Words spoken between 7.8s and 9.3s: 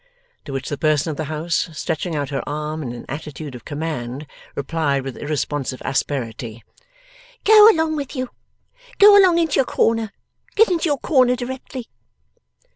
with you! Go